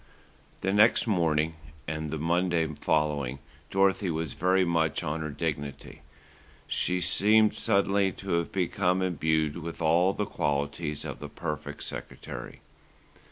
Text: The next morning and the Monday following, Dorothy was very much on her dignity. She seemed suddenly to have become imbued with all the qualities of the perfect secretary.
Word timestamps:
The 0.61 0.73
next 0.73 1.05
morning 1.05 1.53
and 1.87 2.09
the 2.09 2.17
Monday 2.17 2.65
following, 2.65 3.37
Dorothy 3.69 4.09
was 4.09 4.33
very 4.33 4.65
much 4.65 5.03
on 5.03 5.21
her 5.21 5.29
dignity. 5.29 6.01
She 6.65 6.99
seemed 6.99 7.53
suddenly 7.53 8.11
to 8.13 8.31
have 8.31 8.51
become 8.51 9.03
imbued 9.03 9.57
with 9.57 9.79
all 9.79 10.13
the 10.13 10.25
qualities 10.25 11.05
of 11.05 11.19
the 11.19 11.29
perfect 11.29 11.83
secretary. 11.83 12.61